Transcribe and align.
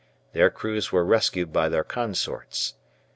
Their 0.33 0.49
crews 0.49 0.91
were 0.91 1.05
rescued 1.05 1.53
by 1.53 1.69
their 1.69 1.83
consorts. 1.83 2.73